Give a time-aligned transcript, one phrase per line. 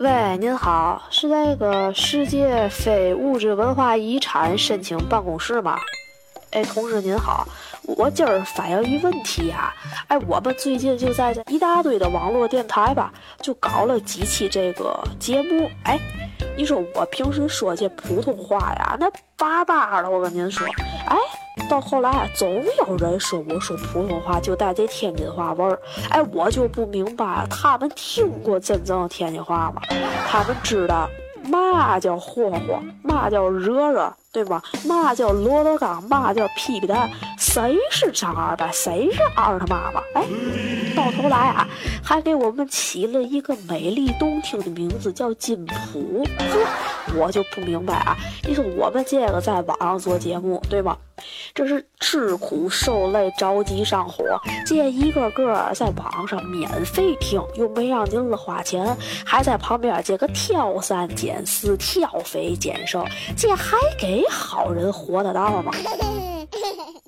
[0.00, 5.78] 喂，您好，是那个世界非物质文化遗产申请办公室吗？
[6.52, 7.46] 哎，同志您好，
[7.82, 9.74] 我今儿反映一问题呀、
[10.08, 15.70] 哎，我们最近就在这一大堆的网络电台吧，就搞了几期这个节目。
[15.84, 16.00] 哎，
[16.56, 19.06] 你说我平时说这普通话呀，那
[19.36, 20.66] 巴巴的，我跟您说，
[21.08, 21.16] 哎，
[21.70, 25.78] 到后来，总有人说我说普通话就带这天津话味儿。
[26.10, 29.80] 哎，我就不明白，他们听过真正的天津话吗？
[30.26, 31.08] 他们知道
[31.44, 34.62] 嘛叫霍霍，嘛叫惹惹，对吧？
[34.86, 40.00] 嘛叫罗德刚，嘛叫屁屁蛋，谁是张二蛋，谁是二他妈妈？
[40.14, 40.24] 哎，
[40.94, 41.66] 到头来啊，
[42.02, 46.24] 还给我们起了一个美丽动听的名字，叫金普。
[46.38, 48.16] 呵，我就不明白啊，
[48.46, 50.96] 你说我们这个在网上做节目，对吗？
[51.52, 54.24] 这是吃苦受累，着急上火，
[54.66, 63.04] 这一个个在网上免费听，又没让您花钱，还在旁边这个挑三拣四、挑肥拣瘦，
[63.36, 65.72] 这还给没好人活得到吗？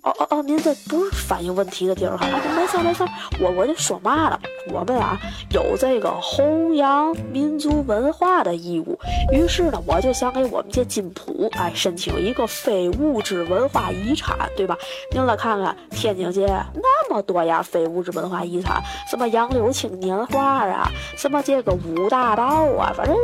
[0.02, 3.04] 哦哦哦，您这不是反映问题的地儿哈，啊，没事没事，
[3.38, 4.40] 我我就说嘛了，
[4.72, 5.16] 我们啊
[5.50, 8.98] 有这个弘扬民族文化的义务，
[9.30, 14.76] 于是呢，我就想给我们这金浦哎申请一个非物质文化遗产，对吧？
[15.12, 22.44] 您来看看天津这那么多呀非物质文化遗产，什么杨柳青年画啊，什么这个五大道
[22.76, 23.16] 啊，反正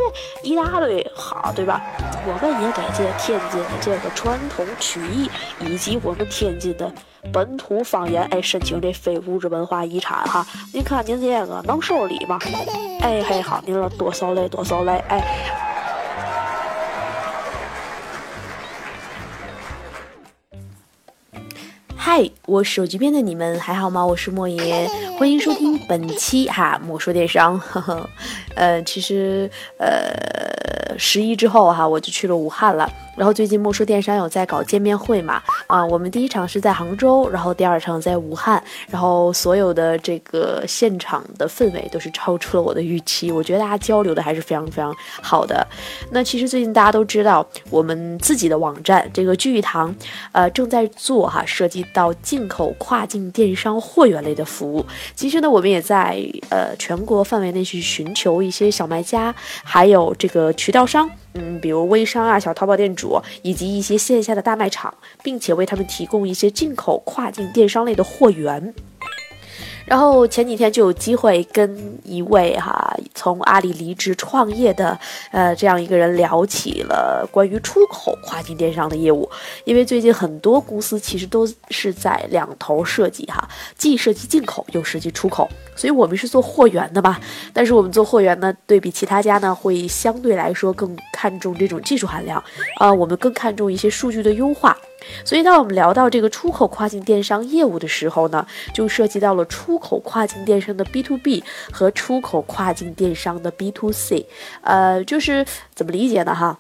[0.45, 1.83] 一大堆好，对吧？
[2.25, 5.29] 我们也给这天津的这个传统曲艺
[5.67, 6.93] 以及我们天津的
[7.33, 10.47] 本土方言，哎，申请这非物质文化遗产哈。
[10.73, 12.39] 您看您这个能受理吗？
[13.01, 15.25] 哎嘿，好，您了多受累多受累，哎。
[21.97, 24.05] 嗨，我手机边的你们还好吗？
[24.05, 27.59] 我是莫言，欢迎收听本期哈莫说电商。
[27.59, 28.09] 呵呵，
[28.57, 32.91] 呃，其实呃十一之后哈，我就去了武汉了。
[33.19, 35.43] 然后最近莫说电商有在搞见面会嘛？
[35.67, 43.33] 啊，我们第一场是在杭州，然后第二场在武汉，然后所有的这个现场的氛围都是超出了我的预期。
[43.33, 45.67] 我觉得大家交流的还是非常非常好的。
[46.13, 49.93] 那其实最近大家都知道，我们自己的网站这个聚义堂，
[50.31, 54.87] 呃，正在做哈涉及到进口跨境电商货源类的服务。
[55.17, 56.17] 其实呢，我们也在
[56.51, 61.11] 呃全国范围内去寻求一些小卖家，还有这个渠道商。
[61.35, 68.75] 嗯，比如微商啊、小淘宝店主，以及一些线下的大卖场，并且为他们提供一些进口跨境电商类的货源。
[69.89, 74.99] 然后前几天就有机会跟一位哈从阿里离职创业的
[75.31, 79.29] 呃这样一个人聊起了关于出口跨境电商的业务，
[79.65, 87.19] 因为最近很多公司其实都是在两头设计哈，既设计进口又设计出口，所以我们是做货源的嘛，
[87.55, 92.43] 但是我们做货源呢，对比其他家呢，会相对来说更看重这种技术含量，
[92.77, 94.77] 啊、我们更看重一些数据的优化。
[95.25, 101.43] 所以，当我们聊到这个出口跨境电商业务的时候呢，就涉及到了出口跨境电商的 B to B
[101.73, 104.27] 和出口跨境电商的 B to C。
[104.63, 106.35] 呃，就是怎么理解呢？
[106.35, 106.59] 哈。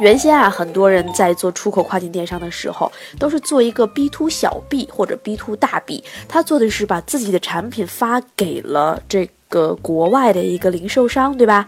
[0.00, 11.66] 原先啊，很多人在做出口跨境电商的时候，都是做一个 B to 小 B 或者 B to 大 B，他做的是把自己的产品发给了这个国外的一个零售商，对吧？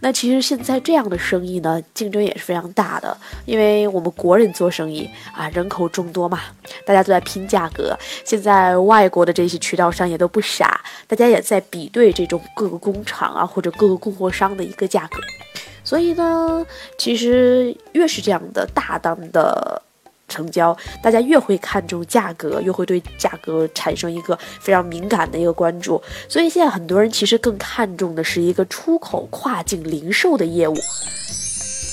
[0.00, 6.40] 那其实现在这样的生意呢，竞争也是非常大的，因为我们国人做生意啊，人口众多嘛，
[6.84, 7.96] 大家都在拼价格。
[8.24, 15.20] 现在外国的这些渠道商也都不傻，大家也在比对这种各个工厂啊或者各个供货商的一个价格。
[15.82, 16.64] 所以呢，
[16.98, 19.82] 其实越是这样的大单的
[20.30, 26.02] 成交，大家越会看重价格，越会对价格产生一个非常敏感的一个关注。
[26.26, 30.74] 所以现在很多人其实更看重的是一个出口跨境零售的业务。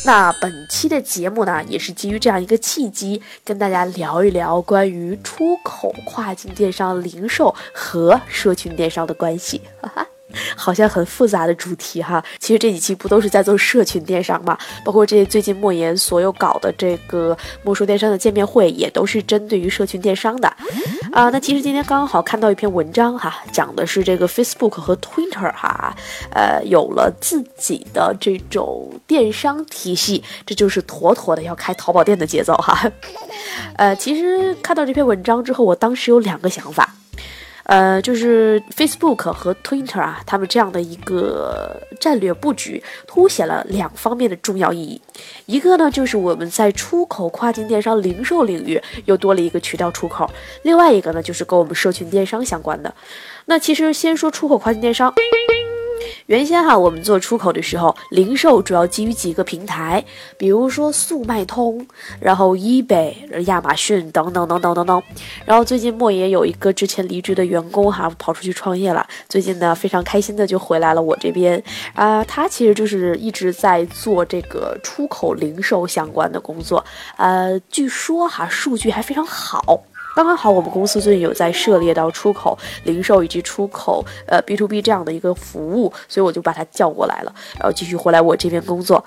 [0.06, 9.60] 那本期的节目呢，也是基于这样一个契机，跟大家聊一聊关于出口跨境电商零售和社群电商的关系。
[9.82, 10.08] 哈哈。
[10.56, 14.58] 好像很复杂的主题哈，其实这几期不都是在做社群电商嘛？
[14.84, 20.48] 包括这最近莫言所有搞的这个莫说电商的见面会，也都是针对于社群电商的
[21.12, 21.30] 啊。
[21.30, 25.96] 那其实今天刚好看到一篇文章哈，讲的是这个 Facebook 和 Twitter 哈，
[26.32, 32.92] 呃，有了自己的这种电商体系，这就是妥妥的要开淘宝店的节奏哈。
[33.78, 36.97] 呃，其实看到这篇文章之后，我当时有两个想法。
[37.68, 45.02] 呃，就是 Facebook 和 Twitter 啊，他们这样的一个战略布局，凸显了两方面的重要意义。
[45.46, 50.26] 一个呢，就是我们在出口跨境电商零售领域又多了一个渠道出口；
[50.64, 52.94] 另外一个呢，就是跟我们社群电商相关的。
[53.46, 55.14] 那其实先说出口跨境电商。
[56.28, 60.04] 原先哈，我们做出口的时候，零售主要基于几个平台，
[60.38, 61.86] 比如说速卖通，
[62.20, 65.04] 然后 eBay、亚马逊等等等等等等。
[65.46, 69.06] 然后最近莫爷有一个之前离职的员工哈，跑出去创业了。
[69.30, 71.62] 最近呢，非常开心的就回来了我这边
[71.94, 72.24] 啊。
[72.24, 76.84] 他其实就是一直在做这个出口零售相关的工作，
[77.18, 79.84] 呃，据说哈，数据还非常好。
[80.18, 89.06] 刚刚好，我们公司最近有在涉猎到出口零售以及出口呃 B to B 这样的一个服务，所以我就把他叫过来了，然后继续回来我这边工作。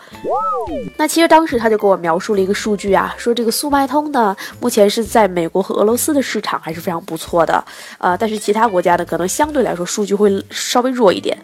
[0.96, 7.64] 那其实当时他就给我描述了一个数据啊，说这个速卖通呢，目前是在美国和俄罗斯的市场还是非常不错的，
[7.98, 11.36] 呃，但是其他国家呢，可能相对来说数据会稍微弱一点。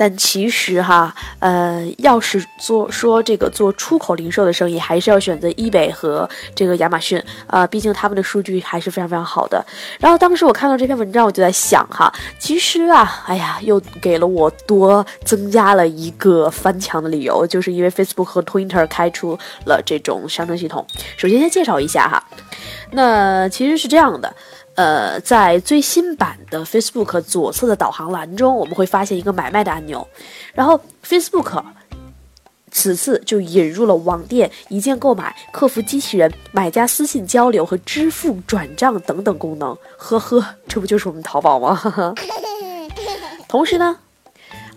[0.00, 9.62] 但其实哈，呃，要是做说这个做出口零售的生意，还是要选择 eBay 和这个亚马逊啊，毕竟他们的数据还是非常非常好的。
[9.98, 20.86] 然后当时我看到这篇文章，我就在想哈，其实啊，哎呀，又给了我多增加了一个翻墙的理由，就是因为 Facebook 和 Twitter 开出了这种商城系统。
[21.18, 22.24] 首先先介绍一下哈，
[22.92, 24.34] 那其实是这样的。
[24.80, 30.08] 呃，在最新版的 Facebook 左侧的导航栏中，我们会发现一个买卖的按钮，
[30.54, 31.62] 然后 Facebook
[32.70, 39.76] 此次就引入了网店一键购买、客服机器人、买家私信交流和支付转账等等功能。
[39.98, 41.78] 呵呵，这不就是我们淘宝吗？
[43.48, 43.98] 同时呢。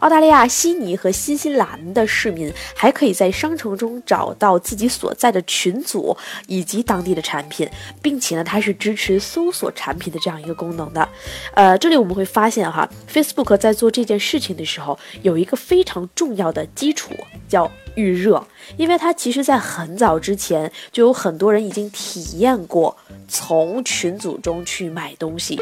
[0.04, 6.16] 澳大利亚悉尼和新西兰的市民还可以在商城中找到自己所在的群组
[6.46, 7.66] 以及当地的产品，
[8.02, 11.08] 并且呢，它是支持搜索产品的这样一个功能的。
[11.54, 17.14] 呃，这里我们会发现哈，Facebook 在做这件事情的时候有一个非常重要的基础，
[17.48, 18.46] 叫预热，
[18.76, 22.98] 因为它其实在很早之前就有很多人已经体验过
[23.30, 25.58] 从群组中去买东西。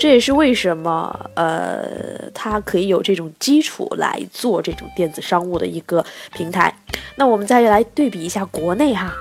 [0.00, 6.02] 这也是为什么，呃，它可以有这种基础来做这种电子商务的一个
[6.32, 6.74] 平台。
[7.16, 9.12] 那我们再来对比一下国内哈，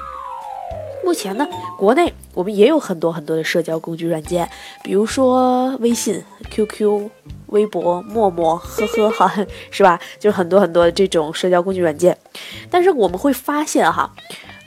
[1.03, 1.45] 目前呢，
[1.77, 4.49] 国内我们也有很多很多的社交工具软件，
[4.81, 7.09] 比如说微信、QQ、
[7.47, 9.99] 微博、陌陌，呵呵哈， 是吧？
[10.17, 12.17] 就是很多很多的这种社交工具软件。
[12.69, 14.09] 但是我们会发现哈，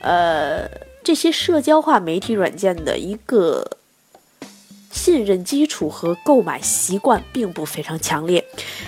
[0.03, 0.69] 呃，
[1.03, 3.67] 这些社交化媒体软件的一个。
[5.03, 8.45] 信任基础和购买习惯并不非常强烈。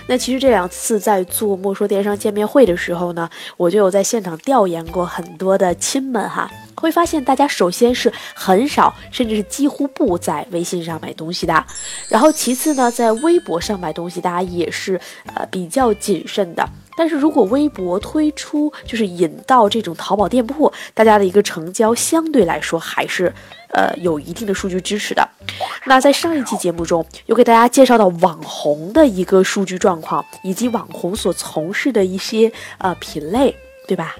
[0.07, 11.67] 那其实这两次在做莫说电商见面会的时候呢，我就有在现场调研过很多的亲们哈，会发现大家首先是很少，甚至是几乎不在微信上买东西的。
[12.09, 15.01] 然后其次呢，在微博上买东西，大家也是
[15.35, 16.65] 呃比较谨慎的。
[16.97, 23.33] 但是如果微博推出就是引到这种淘宝店铺，大家的一个成交相对来说还是
[23.71, 25.29] 呃有一定的数据支持的。
[25.87, 33.55] 那在上一期节目中，有给大家介绍到网红的一个数据状况，以及网红所从事的一些呃品类，
[33.87, 34.15] 对吧？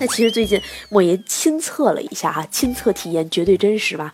[0.00, 4.12] 那其实最近莫言亲测了一下哈，亲测体验绝对真实吧。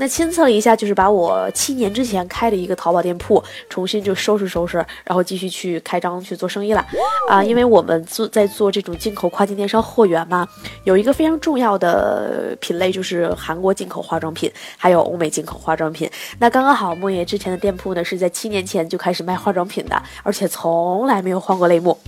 [0.00, 6.86] 那亲测了一下，就是把我七年之前开的一个淘宝店铺重新就收拾收拾，然后继续去开张去做生意了
[7.28, 7.42] 啊！
[7.42, 10.46] 因为我们做在做这种进口跨境电商货源嘛，
[10.84, 16.08] 有一个非常重要的品类就是韩国进口化妆品，还有欧美进口化妆品。
[16.38, 21.98] 那刚刚好，莫言之前的店铺呢是在七年前就开始卖化妆品的，而且从来没有换过类目。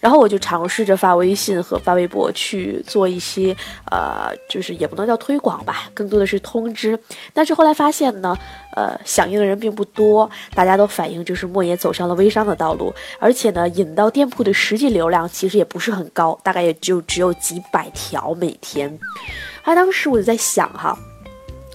[0.00, 3.56] 然后我就尝试着发微信和发微博去去做一些，
[3.90, 6.98] 呃，就是也不能叫推广吧，更多的是通知。
[7.32, 8.36] 但是后来发现呢，
[8.76, 18.98] 呃，响应的人并不多，大家都反映就是莫言走上了微商的道路，而且呢，引到店铺的实际流量其实也不是很高，大概也就只有几百条每天。
[19.62, 20.96] 啊，当时我就在想哈，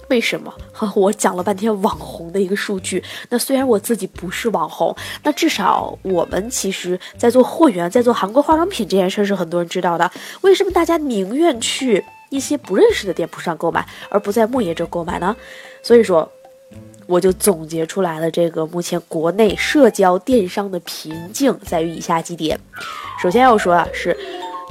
[0.08, 0.52] 为什么？
[0.74, 10.10] 哈，我讲了半天网红的一个数据，那虽然我自己不是网红，那至少我们其实在做货源，在做韩国化妆品这件事是很多人知道的。
[10.42, 12.04] 为什么大家宁愿去？
[12.30, 15.36] 一些不认识的店铺上购买，而不在莫言这购买呢？
[15.84, 16.28] 所以说，
[17.06, 22.58] 我就总结出来了这个目前国内社交电商的瓶颈在于以下几点。
[23.22, 24.16] 首先要说啊，是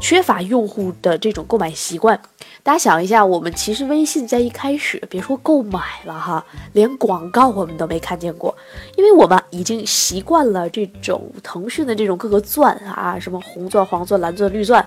[0.04, 2.20] 缺乏用户的这种购买习惯。
[2.62, 8.54] 大家想一下，我们其实微信在一开始，别说购买了哈，连广告我们都没看见过，
[8.98, 14.86] 因为我们已经习惯了这种腾讯的这种各个钻啊，什么红钻、黄钻、蓝钻、绿钻。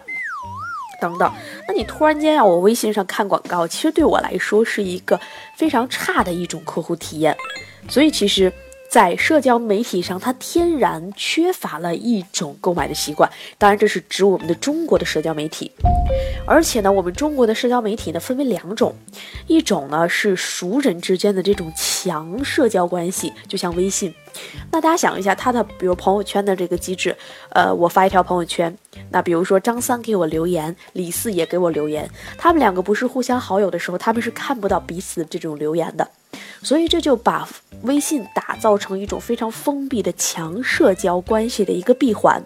[1.01, 1.31] 等等，
[1.67, 5.19] 那你突然间让我微信上看广告，其实对我来说是一个
[5.55, 7.35] 非常差的一种客户体验。
[7.89, 8.53] 所以其实，
[8.91, 13.31] 在社交媒体上，它天然缺乏了一种购买的习惯。
[13.59, 15.71] 当然，这是指我们的中国的社交媒体。
[16.47, 18.95] 而且呢，我们中国的社交媒体呢分为两种，
[19.49, 24.15] 一种呢是熟人之间的这种强社交关系，就像微信。
[24.71, 27.17] 那大家想一下，它的比如朋友圈的这个机制，
[27.51, 28.73] 呃，我发一条朋友圈，
[29.11, 36.09] 那比如说张三给我留言，李四也给我留言，他们两个不是互相好友的时候，他们是看不到彼此这种留言的。
[36.67, 37.49] 所以这就把
[37.83, 42.43] 微信打造成一种非常封闭的强社交关系的一个闭环。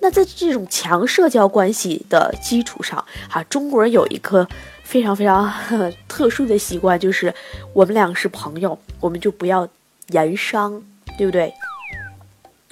[0.00, 4.46] 那在这种强社交关系的基础上，哈，中国人有一个
[4.84, 5.50] 非常非常
[6.06, 7.34] 特殊的习惯，就是
[7.72, 9.66] 我们俩是朋友，我们就不要
[10.08, 10.82] 言商，
[11.16, 11.54] 对不对？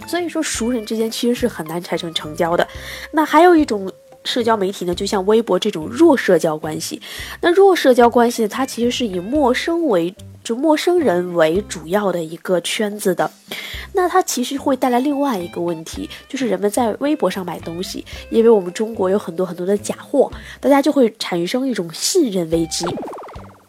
[0.06, 2.68] 所以说，熟人之间其实是很难产生成交的。
[3.12, 3.90] 那还有一种
[4.24, 7.00] 社交媒体呢，就像微博这种弱社交关系。
[7.40, 10.14] 那弱社交关系，它其实是以陌生为。
[10.42, 13.30] 就陌生人为主要的一个圈子的，
[13.92, 22.86] 那它其实会带来另外一个问题，就是人们在微博上买东西，因为我们中国有很多很多的假货，大家就会产生一种信任危机。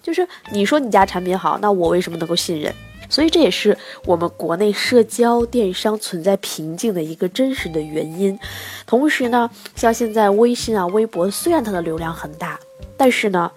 [0.02, 2.74] 就是你说你家产品好，那我为什么能够信任？
[3.10, 8.40] 所以这也是我们国内社交电商存在瓶颈的一个真实的原因。
[8.88, 12.58] 同时呢，像现在微信啊、微博，虽然它的流量很大，
[12.96, 13.52] 但是呢。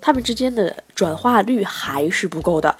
[0.00, 2.74] 他们之间的转化率还是不够的。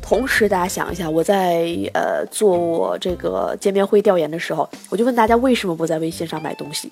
[0.00, 6.90] 同时，大家想一下，我在呃做我这个见面会调研的时候，我就问大家为什么不在微信上买东西？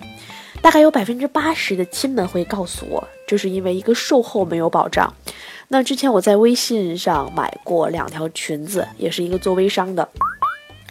[0.63, 5.13] 大概有百分之八十的亲们会告诉我，就是因为一个售后没有保障。
[5.69, 10.09] 那之前我在微信上买过两条裙子，也是一个做微商的。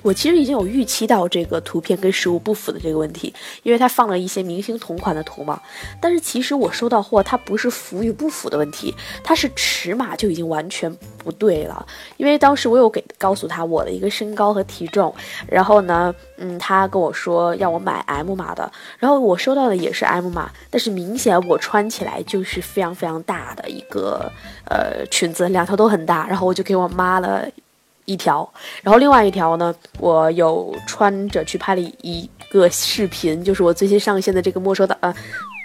[0.02, 5.62] 我其实已经有预期到这个图片跟实物不符的这个问题，因为它放了一些明星同款的图嘛。
[6.02, 11.86] 但是其实我收到货，它不是符与不符的问题，它是尺码就已经完全不对了。
[12.18, 15.14] 因为当时我有给告诉他我的一个身高和体重，
[15.48, 24.32] 然后呢，嗯，他跟我说要我买 M 码的，然后我收到的也是 M 码，但是明显我穿起来就是非常非常大的一个
[24.66, 27.46] 呃裙子，两条都很大，然后我就给我妈了。
[28.10, 28.52] 一条，
[28.82, 35.14] 然后另外一条呢，我有穿着去拍了一个视频，就是我最新上线的这个没收档呃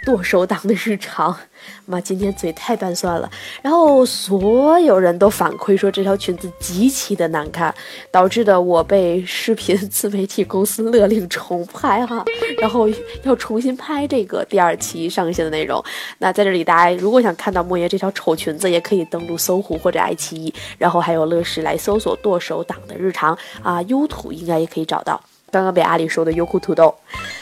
[0.04, 1.36] 剁手党的日常。
[1.86, 3.30] 妈，今天嘴太拌蒜了。
[3.62, 7.74] 然后所有人都反馈说这条裙子极其的难看，
[8.10, 12.24] 导致的我被视频自媒体公司勒令重拍哈，
[12.60, 12.86] 然后
[13.22, 15.82] 要重新拍这个第二期上线的内容。
[16.18, 25.18] 那在这里，大家如果想看到莫言这条丑裙子，也可以登录搜狐或者爱奇艺，然后还有乐视来搜索剁手党的日常啊，优土应该也可以找到。
[25.50, 26.94] 刚刚被阿里说的优酷土豆。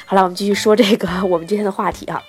[0.04, 2.22] 好了，我们继续说这个 我们今天的话题啊。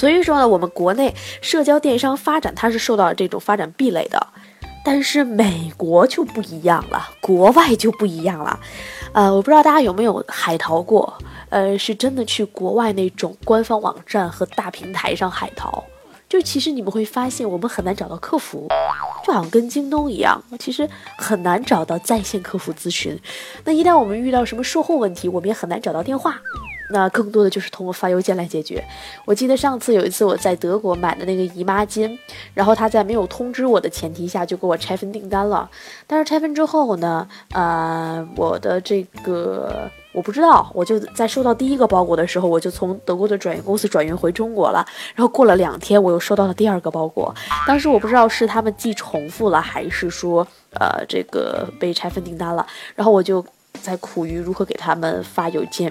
[0.00, 4.28] 所以说呢，我们国内社交电商发展它是受到这种发展壁垒的，
[4.82, 8.58] 但是美国就不一样了，国外就不一样了。
[9.12, 11.12] 呃，我不知道大家有没有海淘过，
[11.50, 15.84] 呃，是真的去国外那种官方网站和大平台上海淘，
[16.30, 18.68] 就其实你们会发现我们很难找到客服，
[19.26, 20.88] 就好像跟京东一样，其实
[21.18, 23.20] 很难找到在线客服咨询。
[23.66, 26.40] 那一旦我们遇到什么售后问题，我们也很难找到电话。
[26.90, 28.84] 那更多的就是通过发邮件来解决。
[29.24, 32.16] 我记得上次有一次我在德国买的那个姨妈巾，
[32.54, 35.68] 然后他在没有通知我的前提下就给我拆分订单了。
[36.06, 44.84] 但是拆分之后呢，呃，我的这个我不知道，我就在收到第一个包裹的时候，我就从德国的转运公司转运回中国了。
[45.14, 47.32] 然后过了两天，我又收到了第二个包裹。
[47.66, 52.66] 当时我不知道是他们寄重复了，还是说呃这个被拆分订单了。
[52.96, 53.44] 然后我就
[53.80, 55.90] 在苦于如何给他们发邮件。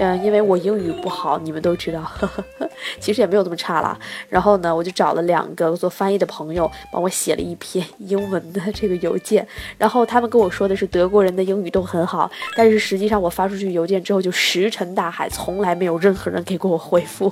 [0.00, 3.98] 嗯，因为我英语不好，你们都知道，呵呵，其实也没有这么差啦。
[4.28, 9.44] 然后呢，我就找了两个做翻译的朋友，帮我写了一篇英文的这个邮件。
[9.76, 17.28] 然后他们跟我说的是德国人的英语都很好，但是实际上我发出去邮件之后就石沉大海，从来没有任何人给过我回复。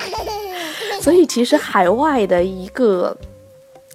[1.00, 3.16] 所以其实海外的一个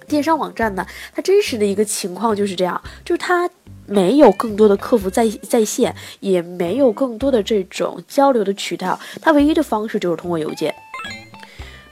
[0.08, 3.48] 电商网站呢，它真实的一个情况就是这样，就是它。
[3.92, 10.74] 没有更多的客服在在线，也没有更多的这种交流的渠道，它唯一的方式就是通过邮件。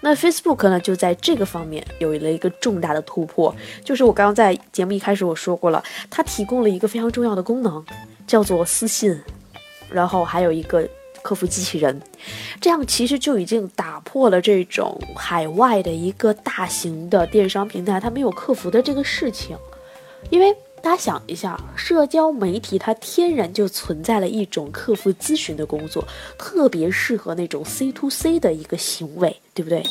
[0.01, 3.55] 那 Facebook 呢，就在这个方面有了一个重大的突破，
[3.85, 7.85] 就是我刚刚在节目一开始我说过了，它提供了一个非常重要的功能，
[8.27, 9.15] 叫做私信，
[9.91, 10.89] 然后还有一个
[11.21, 12.01] 客服机器人，
[12.63, 19.55] 这样其实就已经打破了这种海外的一个大型的电商平台它没有客服的这个事情，
[20.31, 20.57] 因为。
[20.83, 26.03] 大家想一下，社交媒体它天然就存在了一种客服咨询的工作，
[26.39, 29.83] 特别适合那种 C to C 的一个行为，对不对？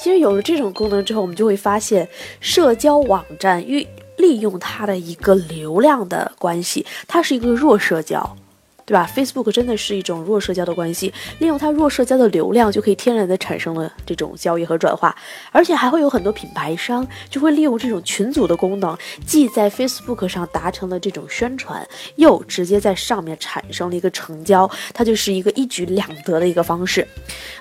[0.00, 2.08] 其实有了这种功能之后，我们就会发现，
[2.40, 8.36] 社交网站运利用它的一个流量的关系，它是一个弱社交。
[8.86, 15.14] 对吧？Facebook 真的是一种弱社交的关系，利用它弱社交的流量，就可以天然的产生了这种交易和转化，
[15.52, 21.86] 而且还会有很多品牌商就会利用这种群组的功能，既在 Facebook 上达成了这种宣传，
[22.16, 27.06] 又直接在上面产生了一个成交，它就是一个一举两得的一个方式。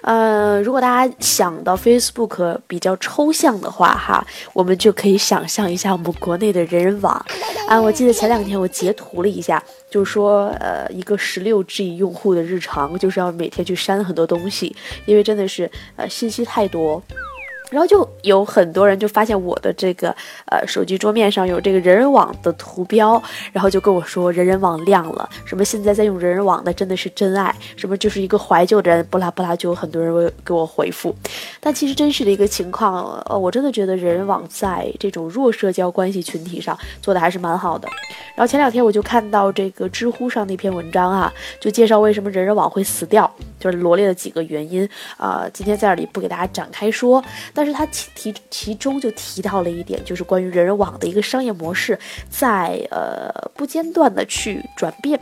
[0.01, 7.13] 呃，如果大家想到 Facebook 比较抽象的话，哈，我们就可以想象一下我们国内的人人网
[7.67, 7.79] 啊。
[7.79, 9.63] 我记得前两天我截图了一下。
[9.93, 16.99] 就说，呃，一个十六 G 用户的日常就是要每天去删很多东西，因为真的是呃信息太多。
[17.73, 20.15] 然后就有很多人就发现我的这个
[20.45, 23.19] 呃手机桌面上有这个人人网的图标，
[23.51, 31.15] 然后就跟我说人人网亮了，什么现在在用人人网的真的是真爱，什么就是一个怀旧的人，不拉不拉就有很多人会给我回复。
[31.59, 37.87] 但其实真实的一个情况，呃，我真的觉得人人网在这种弱社交关系群体上做的还是蛮好的。
[38.35, 44.87] 然后前两天我就看到这个知乎上那篇文章啊，就介绍为什么人人网会死掉，就是罗列了几个原因
[45.17, 47.62] 啊，今天在这里不给大家展开说，但。
[47.63, 51.97] 但是他提提其中就提到了一点，就是关于人人网的一个商业模式
[52.29, 55.17] 在呃不间断的去转变。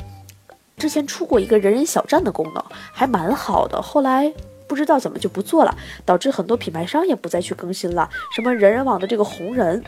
[0.76, 4.34] 之前出过一个人人小站的功能，还蛮好的，后来
[4.66, 8.10] 不知道怎么就不做了，导致很多品牌商也不再去更新了。
[8.36, 9.84] 什么人人网的这个红人，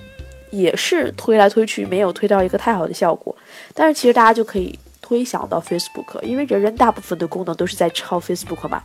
[0.51, 3.35] 也是推来推去没有推到一个太好的效果。
[3.73, 8.83] 但是其实大家就可以推想到 Facebook，因为人人大部分的功能都是在抄 Facebook 嘛。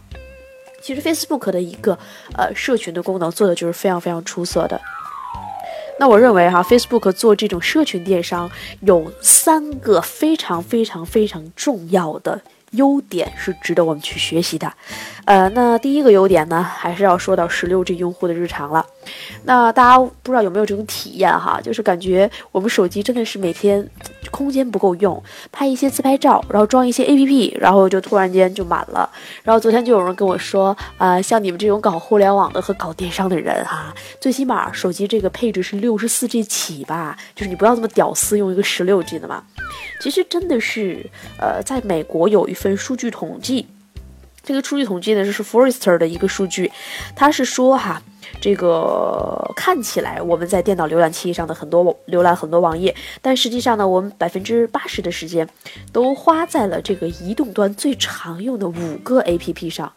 [0.80, 1.99] 其实 Facebook 的一个
[2.35, 4.80] 呃社群的功能做的就是非常非常出色的。
[5.99, 8.49] 那我认为哈，Facebook 做这种社群电商
[8.80, 12.40] 有三个非常非常非常重要的。
[12.72, 14.70] 优点是值得我们去学习的，
[15.25, 18.84] 呃，那第一个优点呢，还是要说到十六 G 用户的日常了。
[19.44, 23.88] 那大家不知道有没有这种体验哈，就是感觉我们手机真的是每天
[24.30, 29.08] 空间不够用，拍一些自拍照，然后装一些 APP，然后就突然间就满了。
[29.42, 39.42] 然后昨天就有人跟我说，啊，像你们这种搞互联网的和搞电商的人哈，最起码手机这个配置是六十四 G 起吧，就是你不要这么屌丝，用一个十六 G 的嘛。
[40.00, 41.04] 其实真的是，
[41.40, 43.66] 呃，在美国有一份数据统计，
[44.42, 46.70] 这个数据统计呢，这是 Forrester 的一个数据，
[47.14, 48.02] 他是说哈，
[48.40, 55.49] 这个看起来我们在电脑浏览器上的很多浏览很多网页，但实际上呢，我们百分之八十的时间
[55.92, 59.92] 都花在了这个移动端最常用的五个 APP 上。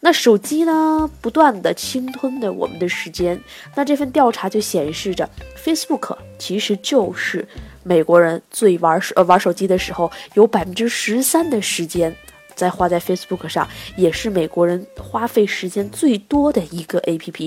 [0.00, 3.40] 那手机呢，不断的侵吞的我们的时间。
[3.74, 7.48] 那这份调查就显示着，Facebook 其实就是
[7.82, 12.14] 美国人最玩手呃玩手机的时候，有百分之十三的时间
[12.54, 17.46] 在花在 Facebook 上，也是美国人花费时间最多的一个 APP。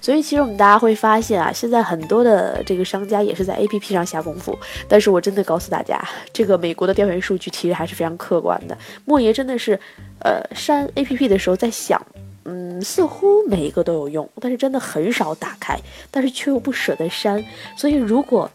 [0.00, 4.58] 所以其实我们大家会发现啊，现在很多的这个商家也是在 A P P 上下功夫。
[4.88, 8.76] 但是我真的告诉大家，这个美国的调研数据其实还是非常客观的。
[9.04, 9.78] 莫爷真的是，
[10.18, 12.04] 呃，删 A P P 的时候在想，
[12.44, 15.78] 嗯，似乎每一个都有用，但是真的很少打开，
[16.10, 17.40] 但是却又不舍得删。
[17.76, 18.50] 所以如果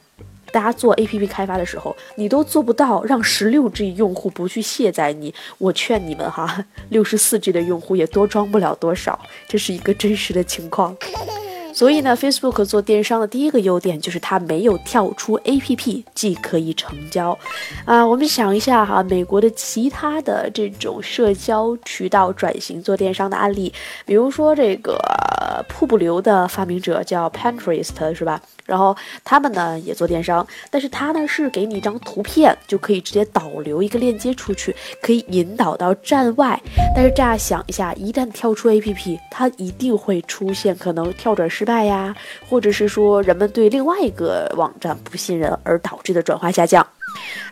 [0.57, 10.97] 大家做 A P P 开发的时候，你都做不到让十六 G 用户不去卸载你，我劝你们哈， 六十四 G 的用户也多装不了多少，这是一个真实的情况。
[11.75, 17.37] 所以呢，Facebook 做电商的第一个优点就是它没有跳出 APP 即可以成交，
[17.85, 23.71] 啊，我们想一下哈，美国的其他的这种社交渠道转型做电商的案例，
[24.07, 24.97] 比如说这个
[25.69, 28.41] 瀑布流的发明者叫 Pinterest 是吧？
[28.67, 36.61] 然后他们呢也做电商，但是他呢是给你一张图片就可以直接导流一个链接出去，可以引导到站外。
[36.93, 42.13] 但是这样想一下，一旦跳出 APP，它一定会出现可能跳转失败呀，
[42.47, 46.85] 或者是说人们对另外一个网站不信任而导致的转化下降。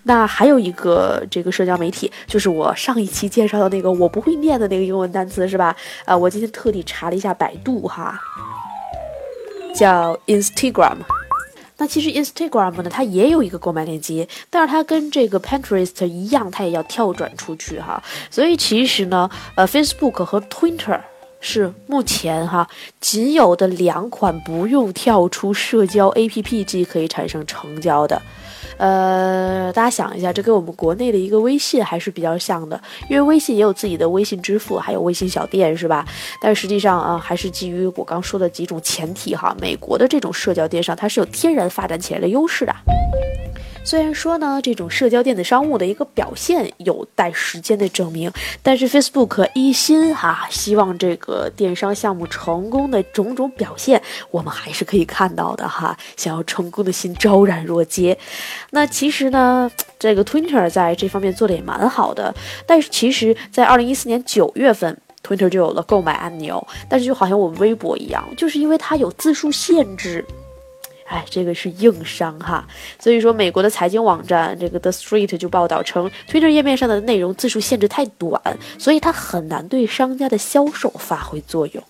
[0.03, 5.75] 那还有一个这个社交媒体，就是我上一期介绍的那个我不会念的那个英文单词是吧？
[6.03, 8.19] 啊，我今天特地查了一下百度哈。
[9.75, 10.95] 叫 Instagram，
[11.77, 18.01] 那其实 Instagram 呢，它也有一个购买链接，但是它跟这个 Pinterest 一样，它也要跳转出去哈。
[18.31, 21.01] 所以其实呢，呃，Facebook 和 Twitter
[21.41, 22.65] 是目前哈
[23.01, 28.21] 仅有的两款不用跳出社交 APP 即可以产生成交的。
[28.77, 36.05] 呃，大家想一下，这跟我们国内的一个微信还是比较像的，因为微信也有自己的微信支付，还有微信小店，是吧？
[36.41, 42.73] 但实际上啊，还是基于我刚说的几种前提哈，美国的这种社交电商它是有天然发展起来的优势的。
[43.85, 48.31] 虽然说呢，这种社交电子商务的一个表现有待时间的证明，
[48.63, 55.95] 但是 Facebook 一心哈希望这个电商项目成功的种种表现，我们还是可以看到的哈。
[56.17, 58.17] 想要成功的心昭然若揭。
[58.71, 59.69] 那其实呢，
[59.99, 62.33] 这个 Twitter 在这方面做的也蛮好的，
[62.65, 70.25] 但是其实，在二零一四年九月份，Twitter 就有了购买按钮，但是就好像我们微博一样，就是因为它有字数限制。
[71.05, 72.67] 哎，这个是硬伤哈，
[72.99, 78.41] 所以说美国的财经网站这个 The Street 就报道称，Twitter 页面上的内容字数限制太短，
[78.79, 81.83] 所以它很难对商家的销售发挥作用，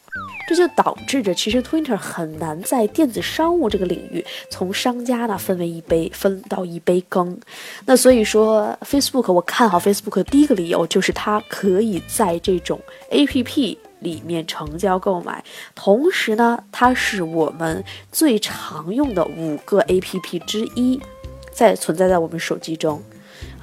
[0.50, 7.40] 这就导致着其实 Twitter 很难在电子商务这个领域从商家呢分为一杯分到一杯羹。
[7.86, 13.78] 那所以说 Facebook 我看好 Facebook 的第一个理由就是它可以在这种 APP。
[14.06, 21.02] 里面成交购买，同时呢，它是我们最常用的五个 A P P 之一，
[21.52, 23.02] 在存在在我们手机中。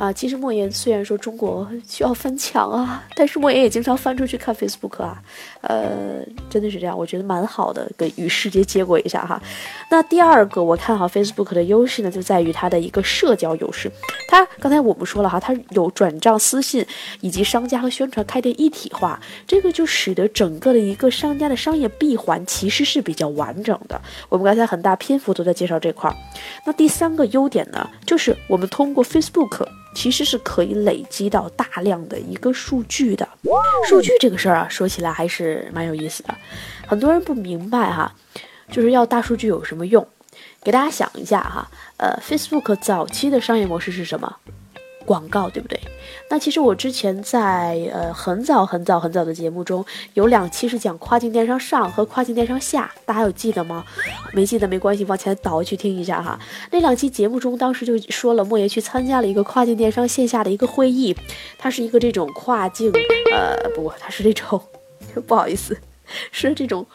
[0.03, 5.23] 啊，其实莫言虽然说中国需要翻墙啊，但是莫言也经常翻出去看 Facebook 啊，
[5.61, 6.19] 呃，
[6.51, 9.41] 真的是这样，我觉得蛮好的，跟与世界接轨一下哈。
[9.89, 13.89] 那第二个我看好 Facebook 的优势呢，就在于它的一个社交优势。
[14.27, 16.85] 它刚才我们说了哈，它有转账、私信
[17.21, 24.01] 以及商家和宣传开店一体化，这个就使得整个的一个商家的商业闭环其实是比较完整的。
[24.29, 26.17] 我们刚才很大篇幅都在介绍这块儿。
[26.67, 29.65] 那第三个优点呢，就是我们通过 Facebook。
[29.95, 33.29] 其实是可以累积到大量的一个数据的。
[33.89, 36.35] 数据这个事儿啊，说起来还是蛮有意思的。
[36.87, 38.15] 很多人不明白哈，
[38.71, 40.07] 就是要大数据有什么用？
[40.63, 44.37] 给大家想一下哈，呃，Facebook 早期的商业模式是什么？
[45.03, 45.79] 广告对不对？
[46.29, 49.85] 那其实我之前在呃很早很早很早的节目中
[50.15, 53.85] 有两期是讲跨境电商上和跨境电商下，大家有记得吗？
[54.33, 56.39] 没记得没关系，往前倒去听一下哈。
[56.71, 61.15] 那两期节目中，当时就说了莫言去参加了一个跨境电商线下的一个会议，
[61.59, 62.91] 它是一个这种跨境
[63.33, 64.61] 呃不，它是这种
[65.27, 65.77] 不好意思，
[66.31, 66.87] 是这种。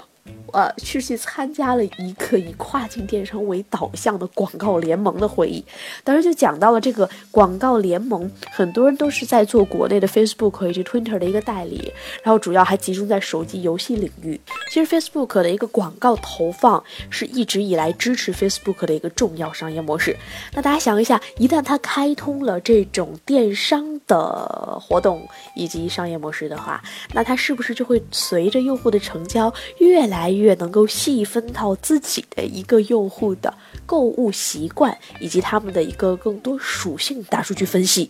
[0.54, 5.64] 呃，去去参加了一个以跨境电商为导向的广告联盟的会议，
[6.04, 11.92] 当时就讲到了这个广告联盟，很多人都是在做国内的 Facebook 以及 Twitter 的一个代理，
[12.24, 14.40] 然后主要还集中在手机游戏领域。
[14.72, 20.16] 其实 Facebook 的一个广告投放是一直以来支持 Facebook 的一个重要商业模式。
[20.54, 26.82] 那大家想一下，一旦它开通了这种电商的活动以及商业模式的话，
[27.12, 30.32] 那它是不是就会随着用户的成交越来？
[30.37, 33.54] 越越能够细分到自己的一个用户的
[33.86, 38.10] 购物习惯以及他们的一个更多属性大数据分析，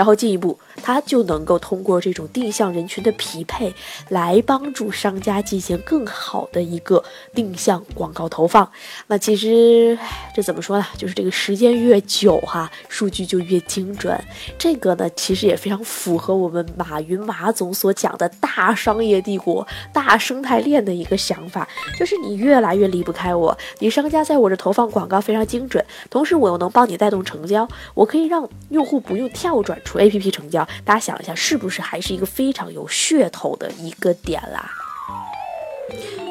[0.00, 0.58] 然后进一步。
[0.82, 3.70] 它就能够通过这种定向人群的匹配，
[4.08, 8.66] 来帮助商家进行更好的一个定向广告投放。
[9.08, 9.98] 那其实
[10.34, 10.86] 这怎么说呢？
[10.96, 14.18] 就是这个时间越久哈，数据就越精准。
[14.58, 30.64] 这个呢，其实也非常符合我们马云马总所讲的大商业帝国、大生态链的一个想法，就是你越来越离不开我，你商家在我这投放广告非常精准，同时我又能帮你带动成交，我可以让用户不用跳转出 APP 成交。
[30.84, 34.70] 大家想一下，是不是还是一个非常有噱头的一个点啦？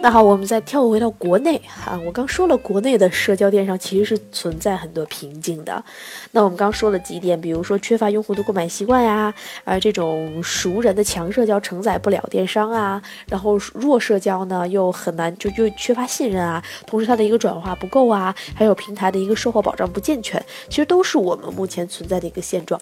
[0.01, 1.99] 那好，我们再跳回到国内啊。
[2.05, 5.83] 我刚说了，国内的社交电商其实是存在很多瓶颈的。
[6.31, 9.33] 那我们刚说了几点，比如说缺乏用户的购买习惯呀，
[9.65, 22.79] 啊，这种熟人的强社交承载不了电商啊，然后弱社交呢又很难，就就缺乏信任啊，同时它的一个转化不够啊，还有平台的一个售后保障不健全，其实都是我们目前存在的一个现状。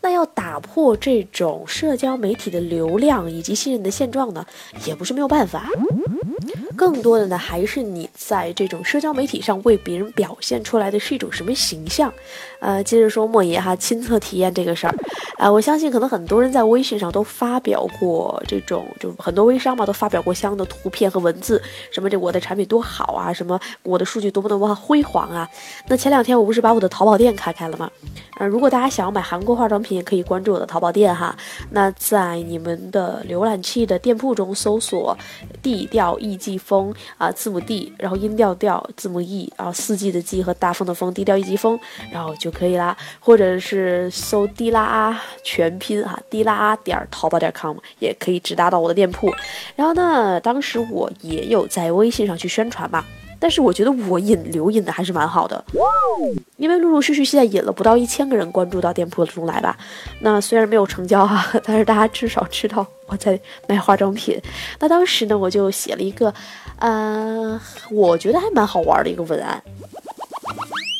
[0.00, 4.44] 那要打破这种社交媒体的流量以及信任的现状呢，
[4.84, 5.70] 也不是没有办法。
[6.76, 12.12] 更多的呢，还是你在这种社交媒体上为别人表现出来的是一种什么形象？
[12.60, 14.94] 呃，接着说莫爷哈亲测体验这个事儿，
[15.36, 25.48] 啊，我相信可能很多人在微信上都发表过这种，就很多微商嘛都发表过相应的图片和文字，什么这我的产品多好啊，什么我的数据多么多么辉煌啊。
[25.88, 27.90] 那前两天我不是把我的淘宝店开开了吗？
[28.38, 31.36] 呃，如果大家想要买韩国化妆品，也可以关注我的淘宝店哈。
[31.70, 35.16] 那在你们的浏览器的店铺中搜索
[35.62, 41.78] “地调艺季风”啊，字母 D，然后音调调，字母 E，然后四季的季和大风的风，低调一级风，
[42.10, 42.96] 然后就可以啦。
[43.20, 49.32] 或者是搜“滴啦”全拼啊，“滴啦啊”点淘宝点 com 也可以直达到我的店铺。
[49.76, 53.04] 然后呢，当时我也有在微信上去宣传嘛。
[53.38, 55.62] 但是我觉得我引流引的还是蛮好的，
[56.56, 59.76] 因为陆陆续续现在引了不到一千个人关注到店铺中来吧。
[60.20, 64.40] 那虽然没有成交哈， 但是大家至少知道我在卖化妆品。
[64.78, 66.32] 那当时呢，我就写了一个，
[66.78, 69.62] 呃，我觉得还蛮好玩的一个文案。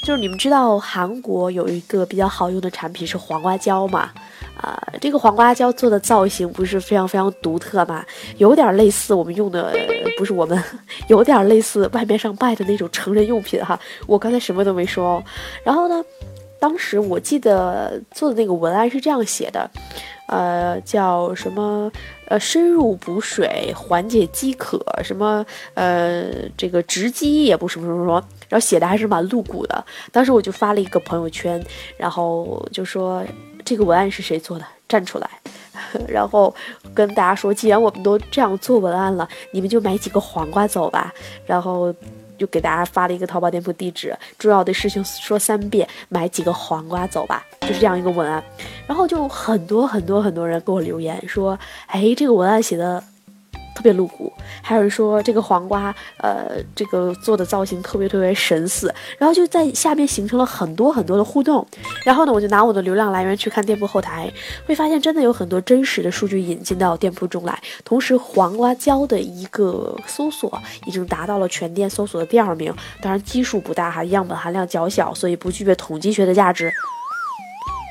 [0.04, 4.10] 就是你们知道韩国有一个比较好用的产品是黄瓜胶嘛？
[4.56, 8.04] 啊，这个黄瓜胶做的造型不是非常非常独特吗？
[8.38, 9.72] 有点类似我们用的，
[10.18, 10.62] 不是我们，
[11.08, 13.78] 有点类似外面上卖的那种成人用品哈。
[14.06, 15.22] 我刚才什么都没说。
[15.62, 16.02] 然后呢，
[16.58, 19.70] 当时我记得做的那个文案是这样写的。
[20.28, 21.88] 呃，叫什么？
[22.26, 25.46] 呃，深入补水，缓解饥渴，什么？
[25.74, 26.24] 呃，
[26.56, 28.14] 这个直击也不什么什么什么，
[28.48, 29.84] 然后写的还是蛮露骨的。
[30.10, 31.64] 当时我就发了一个朋友圈，
[31.96, 33.24] 然后就说
[33.66, 34.64] 这个文案是谁做的？
[34.88, 35.28] 站出来，
[36.08, 36.54] 然后
[36.94, 41.12] 跟大家说，既然我们都这样做文案了，你们就买几个黄瓜走吧。
[41.44, 41.94] 然后。
[42.38, 48.44] 就给大家发了一个淘宝店铺地址，重要的事情说三遍，买几个黄瓜走吧，就是这样一个文案。
[48.86, 53.02] 然后就很多很多很多人给我留言说，哎，这个文案写的。
[53.76, 61.64] 特别露骨，还有人说这个黄瓜，呃，这个做的造型特别特别神似，然后就在下面形成了很多很多的互动。
[62.02, 64.32] 然后呢，我就拿我的流量来源去看店铺后台，
[64.64, 67.60] 会发现真的有很多真实的数据引进到店铺中来。
[67.84, 76.72] 同时，黄瓜胶的一个搜索已经达到了全店搜索的第二名，当然基数不大哈，样本含量较小，所以不具备统计学的价值。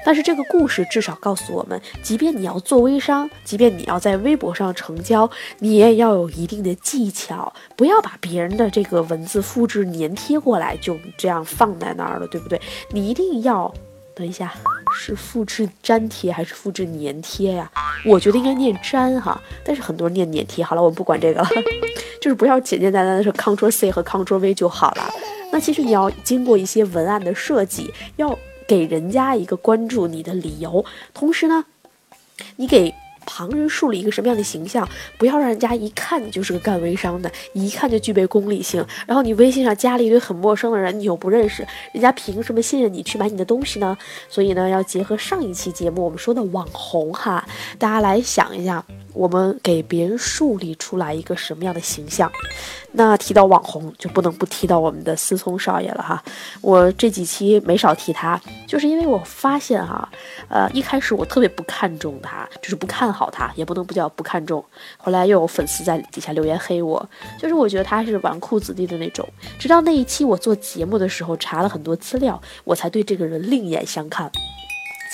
[0.06, 12.62] 但是这个故事至少告诉我们，即便你要做微商，即便你要在微博上成交，你也要有一定的技巧，不要把别人的这个文字复制粘贴过来，就这样放在那儿了，对不对？
[12.92, 13.74] 你一定要，
[14.14, 14.54] 等一下，
[14.94, 17.72] 是复制粘贴还是复制粘贴呀？
[18.06, 20.64] 我觉得应该念粘哈，但是很多人念粘贴。
[20.64, 21.50] 好了，我们不管这个了，
[22.22, 25.10] 就是不要简简单单的说 Ctrl C 和 Ctrl V 就好了。
[25.52, 28.38] 那其实你要经过一些文案的设计，要。
[28.68, 31.66] 给人家一个关注你的理由，同时呢，
[32.56, 32.94] 你给
[33.26, 34.88] 旁人树立一个什么样的形象？
[35.18, 38.86] 不要让人家一看你就是个干微商的，一看就具备功利性。
[39.08, 43.98] 然后你微信上加了一堆很陌生的人，你又不认识，人家凭什么信任你去买你的东西呢？
[44.30, 47.48] 所以呢，要结合上一期节目我们说的网红哈，
[47.80, 48.86] 大家来想一下。
[49.16, 52.32] 我们给别人树立出来一个什么样的形象？
[52.92, 56.24] 那提到网红，就不能不提到我们的思聪少爷了哈。
[56.62, 60.08] 我这几期没少提他，就是因为我发现哈，
[60.48, 64.64] 呃，一开始我特别不看重他，就是不看好他，也不能不叫不看重。
[64.98, 69.28] 后来又有粉丝在底下留言黑我，就是我觉得他是纨绔子弟的那种。
[69.60, 74.32] 直到那一期我做节目的时候查了很多资料，我才对这个人另眼相看。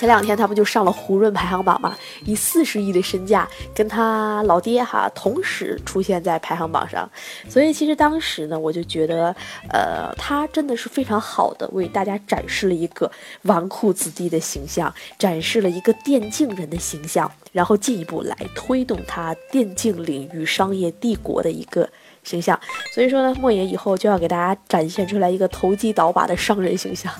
[0.01, 7.07] 前两天他不就上了胡润排行榜嘛，以四十亿的身价跟他老爹哈同时出现在排行榜上，
[7.47, 9.27] 所以其实当时呢，我就觉得，
[9.69, 13.11] 呃，他真的是非常好的为大家展示了一个
[13.43, 21.87] 纨绔子弟的形象，展示了一个电竞人的形象，然后进一步来推动他电竞领域商业帝国的一个
[22.23, 22.59] 形象。
[22.95, 27.13] 所以说呢，莫言以后就要给大家展现出来一个投机倒把的商人形象，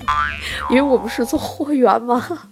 [0.72, 2.50] 因为我们是做货源嘛。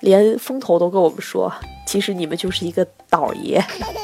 [0.00, 1.52] 连风投都跟我们说，
[1.86, 3.62] 其实你们就是一个倒爷，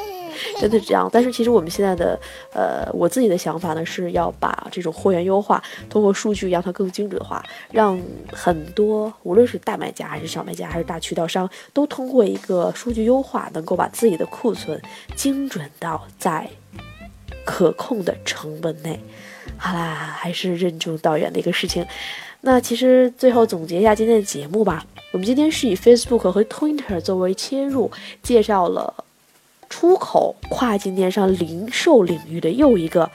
[0.61, 1.09] 真的这样。
[1.12, 2.18] 但是其实我们现在的，
[2.52, 8.00] 呃，我自己的想法呢，是要把这种货源优化，通过数据让它更精准化，让
[8.33, 14.80] 很多无论是大买家还是小卖家还是大渠道商，都通过一个数据优化，能够把自己的库存
[15.14, 16.48] 精准到在
[17.44, 18.98] 可控的成本内。
[19.56, 21.85] 好啦，还是任重道远的一个事情。
[22.42, 24.87] 那其实最后总结一下今天的节目吧。
[25.12, 27.90] 我们今天是以 Facebook 和 Twitter 作为切入，
[28.22, 28.94] 介绍了
[29.68, 33.11] 出口跨境电商零售领域的又一个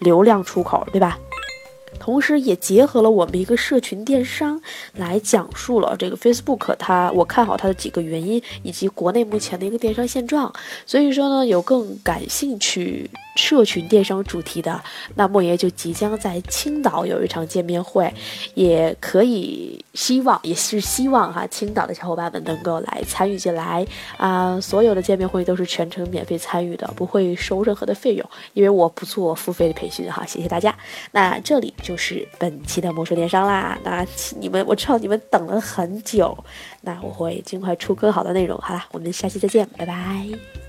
[0.00, 1.18] 流量出口，对吧？
[2.00, 4.60] 同时，也结合了我们一个社群电商，
[4.94, 10.52] 来讲述了这个 Facebook 它我看好它的几个原因，以及国内目前的一个电商现状。
[10.86, 13.10] 所以说呢，有更感兴趣。
[13.38, 14.82] 社群电商主题的，
[15.14, 18.12] 那莫爷就即将在青岛有一场见面会，
[18.54, 24.60] 也可以希望也是希望哈，青岛的小伙伴们能够来参与进来啊！
[24.60, 30.76] 所有的见面会都是全程免费参与的，不会收任何的费用，因为我不做付费的培训哈，谢谢大家。
[31.12, 34.04] 那这里就是本期的魔术电商啦，那
[34.40, 36.36] 你们我知道你们等了很久，
[36.80, 38.58] 那我会尽快出更好的内容。
[38.58, 40.67] 好啦，我们下期再见，拜拜。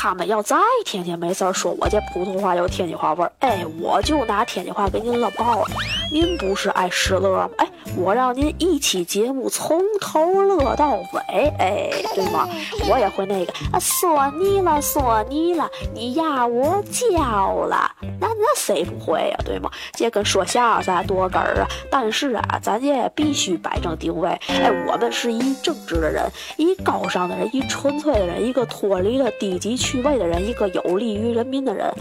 [0.00, 5.66] 他们要再天天没事说我这普通话有天津话味儿，哎，我就拿天津话给您乐爆了。
[6.12, 7.50] 您不是爱失乐吗？
[7.58, 12.48] 哎，我让您一期节目从头乐到尾，哎，对吗？
[12.88, 19.38] 我也会那个啊，索尼了，索尼了，你压我脚了，那那谁不会呀？
[19.44, 19.70] 对吗？
[19.92, 21.66] 这跟说相声多哏儿啊。
[21.90, 24.28] 但是啊，咱也必须摆正定位。
[24.48, 26.24] 哎，我们是一正直的人，
[26.56, 29.76] 一高尚的人，一纯粹的人，一个脱离了低级。
[29.76, 31.92] 趣味的人，一个有利于人民的人。